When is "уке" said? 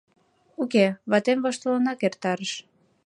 0.61-0.85